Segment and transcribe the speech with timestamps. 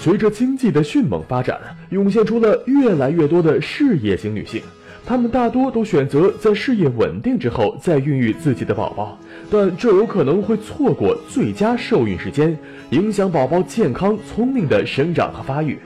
[0.00, 1.58] 随着经济的迅猛发展，
[1.90, 4.62] 涌现出了越来越多的事业型女性，
[5.04, 9.18] 她们大多都选择在事业稳定之后再孕育自己的宝宝，
[9.50, 12.56] 但这有可能会错过最佳受孕时间，
[12.90, 15.76] 影响宝宝健康聪明的生长和发育。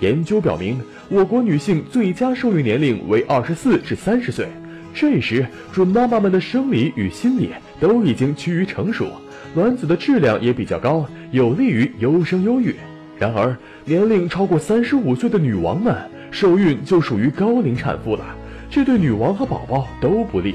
[0.00, 4.48] 研究表明，我国女性最佳受孕年龄为二十四至三十岁，
[4.92, 7.50] 这时准妈妈们的生理与心理
[7.84, 9.06] 都已经趋于成熟。
[9.54, 12.74] 卵子的质量也比较高，有利于优生优育。
[13.18, 15.94] 然而，年龄超过三十五岁的女王们
[16.30, 18.24] 受孕就属于高龄产妇了，
[18.70, 20.54] 这对女王和宝宝都不利。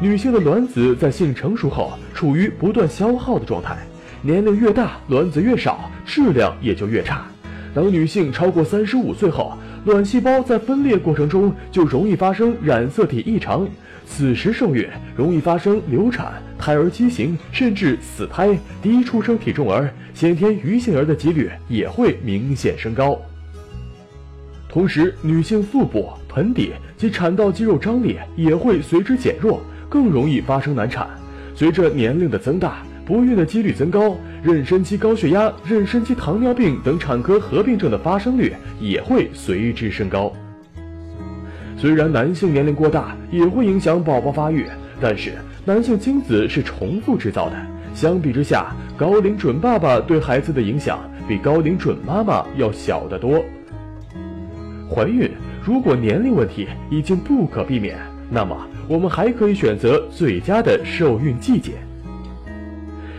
[0.00, 3.76] 女性的卵子在性成熟后处于不断消耗的状态，
[4.22, 7.24] 年龄越大，卵子越少，质量也就越差。
[7.72, 13.68] 当女性超过三十五岁后，卵细胞在分裂过程中就容易发生染色体异常。
[14.08, 23.20] 此时受孕容易发生流产、胎儿畸形，甚至死胎、低出生体重儿、先天愚性儿的几率也会明显升高。
[24.68, 31.08] 同时，女性腹部、盆底及产道肌肉张力也会随之减弱，更容易发生难产。
[31.54, 40.32] 随着年龄的增大，不孕的几率增高，妊娠期高血压、妊娠期糖尿病等产科合并症的发生率也会随之升高。
[41.76, 44.64] 虽然男性年龄过大也会影响宝宝发育，
[45.00, 47.56] 但是男性精子是重复制造的，
[47.94, 53.44] 相比之下，高龄准爸爸对孩子的影响比高龄准妈妈要小得多。
[54.88, 55.30] 怀孕
[55.62, 57.98] 如果年龄问题已经不可避免，
[58.30, 58.56] 那么
[58.88, 61.72] 我们还可以选择最佳的受孕季节。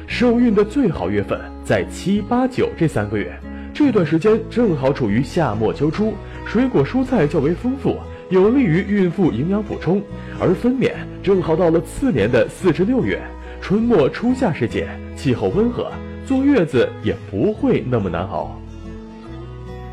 [0.07, 3.37] 受孕的最好月份在七八九这三个月，
[3.73, 6.13] 这段时间正好处于夏末秋初，
[6.45, 7.97] 水果蔬菜较为丰富。
[8.29, 10.01] 有利于孕妇营养补充，
[10.37, 10.91] 而分娩
[11.23, 13.21] 正好到了次年的四至六月，
[13.61, 15.89] 春末初夏时节，气候温和，
[16.25, 18.59] 坐月子也不会那么难熬。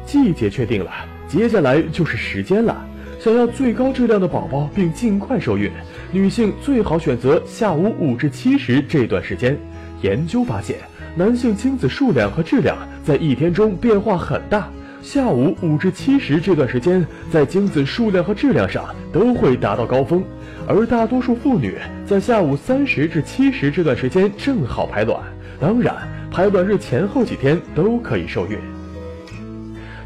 [0.05, 0.91] 季节确定了，
[1.28, 2.84] 接下来就是时间了。
[3.21, 5.71] 想要最高质量的宝宝并尽快受孕，
[6.11, 9.56] 女性最好选择下午五至七时这段时间。
[10.03, 10.78] 研究发现，
[11.15, 14.69] 男性精子数量和质量在一天中变化很大。
[15.04, 18.82] 下午五至七时这段时间，在精子数量和质量上
[19.12, 20.25] 都会达到高峰，
[20.66, 21.75] 而大多数妇女
[22.06, 25.22] 在下午三时至七时这段时间正好排卵。
[25.60, 25.94] 当然，
[26.31, 28.56] 排卵日前后几天都可以受孕。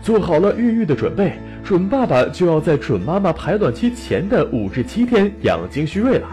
[0.03, 6.26] 做好了孕育的准备，准爸爸就要在准妈妈排卵期前的五至七天养精蓄锐了，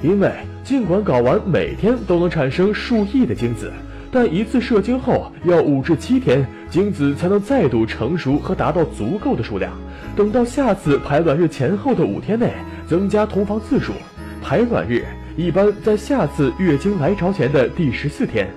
[0.00, 0.30] 因为
[0.62, 3.72] 尽管睾丸每天都能产生数亿的精子。
[4.14, 9.70] 但一次射精后要五至七天，精子才能再度成熟和达到足够的数量。
[10.16, 12.50] 等到下次排卵日前后的五天内
[12.88, 13.92] 增加同房次数，
[14.42, 15.04] 排卵日
[15.36, 18.48] 一般在下次月经来潮前的第十四天。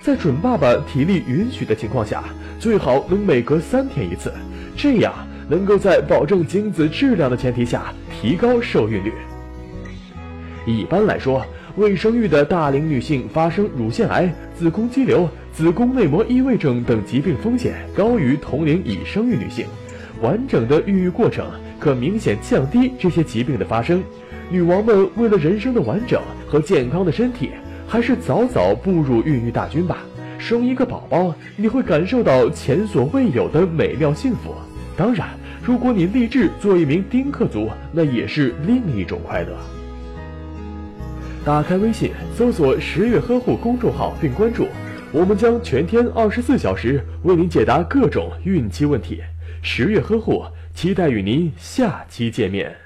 [0.00, 2.24] 在准爸爸体力允许的情况下，
[2.58, 4.32] 最好能每隔三天一次，
[4.76, 5.14] 这样
[5.48, 9.12] 能够在保证精子质量的前提下提高受孕率。
[10.66, 11.46] 一般来说。
[11.80, 19.64] 未生育的大龄女性发生乳腺癌、子宫肌瘤、子宫内膜异位症等疾病风险高于同龄已生育女性。
[20.20, 24.02] 完整的孕育过程可明显降低这些疾病的发生。
[24.50, 27.48] 女王们为了人生的完整和健康的身体，
[27.88, 30.04] 还是早早步入孕育大军吧。
[30.36, 34.54] 生一个宝宝，你会感受到前所未有的美妙幸福。
[34.98, 35.30] 当然，
[35.62, 39.56] 如果你立志做一名丁克族，那也是另一种快乐。
[41.42, 44.68] 打开微信，搜索“十月呵护”公众号并关注，
[45.10, 49.22] 我们将全天二十四小时为您解答各种孕期问题。
[49.62, 52.76] 十月呵护，期待与您下期见面。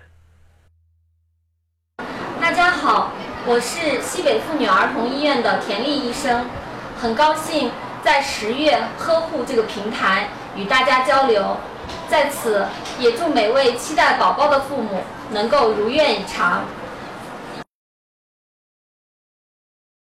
[2.40, 3.10] 大家好，
[3.44, 6.46] 我是西北妇女儿童医院的田丽医生，
[6.96, 7.72] 很高兴
[8.04, 11.56] 在十月呵护这个平台与大家交流，
[12.08, 12.64] 在此
[13.00, 15.00] 也祝每位期待宝宝的父母
[15.32, 16.62] 能够如愿以偿。